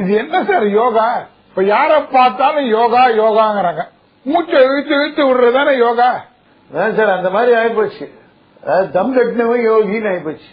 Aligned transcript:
இது 0.00 0.10
என்ன 0.14 0.44
சார் 0.44 0.66
யோகா? 0.68 1.06
இப்ப 1.48 1.62
யார 1.62 1.92
பார்த்தாலும் 2.12 2.68
யோகா 2.76 3.02
யோகாங்கிறாங்க. 3.22 3.82
மூச்சை 4.26 4.58
இழுத்து 4.64 4.94
இழுத்து 4.94 5.22
விடுறதுதானே 5.28 5.72
யோகா? 5.78 6.10
அதான் 6.70 6.96
சார் 6.98 7.16
அந்த 7.16 7.30
மாதிரி 7.30 7.52
ஆயிப்போச்சு. 7.60 8.06
அதாவது 8.62 8.90
தம் 8.90 9.14
கட்டினவன் 9.16 9.66
யோகின்னு 9.70 10.10
ஆயிப்போச்சு. 10.12 10.50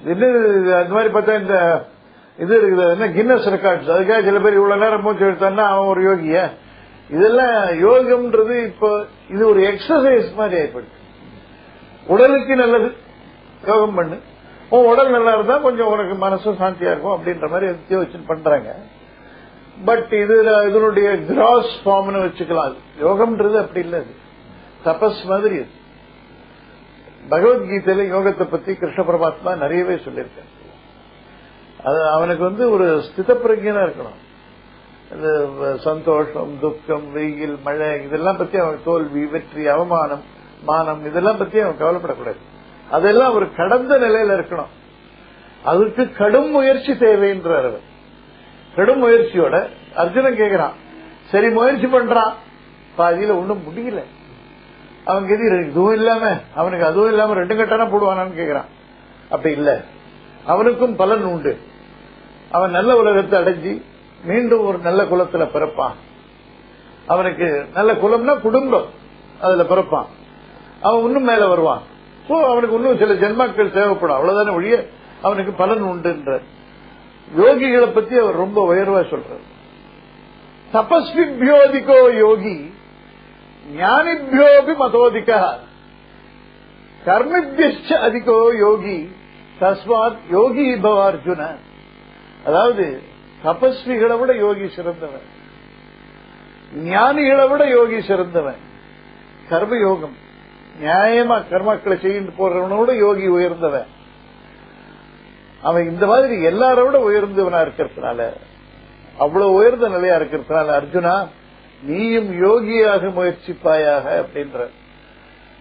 இது 0.00 0.10
என்ன 0.14 0.26
அந்த 0.76 0.92
மாதிரி 0.94 1.12
பார்த்தா 1.14 1.40
இந்த 1.40 1.56
இது 2.38 2.54
இருக்குது 2.60 2.84
என்ன 2.94 3.06
கின்னஸ் 3.16 3.46
ரெக்கார்ட்ஸ் 3.54 3.92
அதுக்காக 3.94 4.24
சில 4.24 4.38
பேர் 4.38 4.58
இவ்வளவு 4.58 4.82
நேரம் 4.82 5.02
மூச்சு 5.02 5.24
எடுத்தான்னா 5.26 5.64
அவன் 5.72 5.88
ஒரு 5.88 6.02
யோகியா? 6.08 6.44
இதெல்லாம் 7.10 7.56
யோகம்ன்றது 7.86 8.54
இப்போ 8.64 9.04
இது 9.30 9.42
ஒரு 9.48 9.60
எக்ஸசைஸ் 9.70 10.28
மாதிரி 10.36 10.56
ஆயிப்போச்சு. 10.60 10.94
உடலுக்கு 12.06 12.56
நல்லது 12.56 12.88
யோகம் 13.66 13.94
பண்ணு. 13.94 14.18
உன் 14.70 14.84
உடல் 14.84 15.10
நல்லா 15.10 15.32
இருந்தா 15.32 15.56
கொஞ்சம் 15.56 15.86
உனக்கு 15.86 16.26
மனசும் 16.26 16.54
சாந்தியா 16.54 16.90
இருக்கும் 16.90 17.12
அப்படின்ற 17.12 17.50
மாதிரி 17.50 17.66
எதையோ 17.66 17.96
வச்சு 17.96 18.18
பண்றாங்க. 18.26 18.76
பட் 19.84 20.12
இது 20.12 20.40
இதனுடைய 20.68 21.18
கிராஸ் 21.18 21.72
ஃபார்ம்னு 21.84 22.24
வச்சுக்கலாம். 22.26 22.74
யோகம்ன்றது 23.00 23.60
அப்படி 23.60 23.80
இல்லை 23.80 23.98
அது. 23.98 24.14
தபஸ் 24.84 25.24
மாதிரி 25.24 25.54
அது. 25.54 25.76
பகவத்கீதையில 27.30 28.16
யோகத்தை 28.16 28.44
பத்தி 28.44 28.74
கிருஷ்ண 28.74 29.02
பரமாத்மா 29.02 29.56
நிறையவே 29.56 29.94
சொல்லியிருக்காரு. 29.94 30.52
அது 31.84 32.08
அவனுக்கு 32.08 32.44
வந்து 32.44 32.70
ஒரு 32.70 32.84
ஸ்தித 32.84 33.30
பிரஜனா 33.30 33.88
இருக்கணும். 33.88 34.18
இந்த 35.12 35.76
சந்தோஷம் 35.76 36.58
துக்கம் 36.60 37.12
வெயில் 37.12 37.58
மழை 37.64 38.04
இதெல்லாம் 38.04 38.36
பத்தி 38.36 38.58
அவன் 38.58 38.80
தோல்வி 38.84 39.26
வெற்றி 39.26 39.66
அவமானம் 39.66 40.22
மானம் 40.62 41.06
இதெல்லாம் 41.06 41.36
பத்தி 41.36 41.60
அவன் 41.60 41.78
கவலைப்படக்கூடாது. 41.78 42.36
அதெல்லாம் 42.90 43.30
அவர் 43.30 43.54
கடந்த 43.54 43.98
நிலையில 43.98 44.38
இருக்கணும். 44.38 44.66
அதுக்கு 45.64 46.12
கடும் 46.12 46.50
முயற்சி 46.50 46.92
தேவைன்றார் 46.92 47.58
அவர். 47.58 47.80
கடும் 48.74 49.06
முயற்சியோட 49.06 49.68
அர்ஜுனன் 49.94 50.38
கேக்குறான். 50.38 50.72
சரி 51.30 51.50
முயற்சி 51.50 51.86
பண்றான். 51.86 52.32
பாதியில 52.98 53.28
ஒண்ணும் 53.28 53.62
முடியல. 53.62 54.02
அவன் 55.04 55.28
கதி 55.28 55.70
இதுவும் 55.70 55.94
இல்லாம 55.94 56.36
அவனுக்கு 56.54 56.86
அதுவும் 56.86 57.08
இல்லாம 57.08 57.34
ரெண்டு 57.34 57.54
கட்டானா 57.54 57.88
போடுவானான்னு 57.88 58.38
கேக்குறான். 58.38 58.64
அப்படி 59.30 59.54
இல்ல. 59.54 59.82
அவனுக்கும் 60.46 60.96
பலன் 60.96 61.22
உண்டு. 61.22 61.58
அவன் 62.50 62.70
நல்ல 62.70 62.96
உலகத்தை 62.96 63.42
அடைஞ்சி 63.42 63.82
மீண்டும் 64.24 64.64
ஒரு 64.64 64.78
நல்ல 64.78 65.02
குலத்துல 65.02 65.46
பிறப்பான். 65.46 65.92
அவனுக்கு 67.06 67.66
நல்ல 67.74 67.92
குலம்னா 67.92 68.40
குடும்பம். 68.40 68.86
அதுல 69.40 69.62
பிறப்பான். 69.62 70.06
அவன் 70.82 71.04
இன்னும் 71.04 71.24
மேல 71.24 71.46
வருவான். 71.46 71.96
சோ 72.28 72.50
அவனுக்கு 72.50 72.76
இன்னும் 72.76 72.98
சில 72.98 73.12
ஜென்மாக்கள் 73.12 73.72
தேவைப்படும். 73.72 74.16
அவ்வளவுதானே 74.16 74.52
ஒழிய 74.52 74.86
அவனுக்கு 75.22 75.52
பலன் 75.52 75.82
உண்டுன்ற. 75.82 76.40
யோகிகளை 77.36 77.86
பத்தி 77.86 78.18
அவர் 78.18 78.34
ரொம்ப 78.34 78.74
உயர்வா 78.74 79.04
சொல்றார். 79.04 79.46
தபஸ்விபியோதிகோ 80.72 82.16
யோகி 82.16 82.72
ஞானிபியோபி 83.76 84.76
மதோதிக. 84.80 85.58
கர்மிபியச்ச 87.06 87.92
அதிகோ 87.92 88.54
யோகி 88.58 89.10
தஸ்மாத் 89.60 90.16
யோகி 90.30 90.74
பவ 90.74 91.12
அர்ஜுன 91.12 91.56
அதாவது 92.46 93.02
தபஸ்விகளை 93.44 94.18
விட 94.18 94.34
யோகி 94.34 94.68
சிறந்தவன். 94.68 95.26
ஞானிகளை 96.84 97.48
விட 97.48 97.68
யோகி 97.68 98.02
சிறந்தவன். 98.02 98.60
கர்மயோகம். 99.50 100.16
நியாயமா 100.82 101.36
கர்மாக்களை 101.50 101.96
செய்து 102.00 102.32
போறவனோட 102.38 102.96
யோகி 102.96 103.26
உயர்ந்தவன். 103.28 103.88
அவன் 105.62 105.88
இந்த 105.88 106.06
மாதிரி 106.06 106.34
எல்லாரோட 106.50 106.96
உயர்ந்தவனா 107.08 107.60
இருக்கிறதுனால 107.66 108.30
அவ்வளவு 109.18 109.52
உயர்ந்த 109.52 109.88
நிலையா 109.88 110.16
இருக்கிறதுனால 110.16 110.74
அர்ஜுனா 110.80 111.14
நீயும் 111.82 112.30
யோகியாக 112.44 113.08
முயற்சிப்பாயாக 113.16 114.04
அப்படின்ற. 114.22 114.58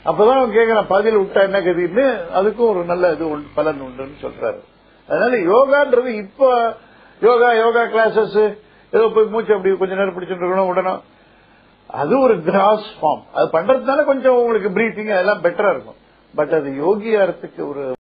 அப்பதான் 0.06 0.40
அவன் 0.40 0.56
கேட்கிறான் 0.58 0.92
பதில் 0.96 1.18
விட்டா 1.18 1.42
என்ன 1.42 1.60
கதின்னு 1.60 2.06
அதுக்கும் 2.38 2.70
ஒரு 2.72 2.84
நல்ல 2.84 3.12
இது 3.12 3.30
உண்டு, 3.30 3.48
பலன் 3.54 3.82
உண்டுன்னு 3.82 4.18
சொல்றாரு. 4.22 4.60
அதனால 5.10 5.38
யோகான்றது 5.54 6.12
இப்ப 6.24 6.76
யோகா 7.22 7.54
யோகா 7.54 7.84
கிளாஸஸ் 7.84 8.40
ஏதோ 8.94 9.06
போய் 9.16 9.32
மூச்சு 9.34 9.54
அப்படி 9.56 9.78
கொஞ்ச 9.78 9.96
நேரம் 9.96 10.16
பிடிச்சிட்டு 10.16 10.44
இருக்கணும் 10.44 10.72
உடனே 10.74 10.94
அது 11.88 12.20
ஒரு 12.20 12.42
கிராஸ் 12.42 12.88
ஃபார்ம் 13.02 13.22
அது 13.34 13.48
பண்றதுனால 13.54 14.06
கொஞ்சம் 14.06 14.36
உங்களுக்கு 14.36 14.70
பிரீத்திங் 14.70 15.12
அதெல்லாம் 15.12 15.44
பெட்டரா 15.44 15.72
இருக்கும். 15.72 15.96
பட் 16.36 16.54
அது 16.54 16.70
யோகியாரத்துக்கு 16.70 17.70
ஒரு 17.70 17.94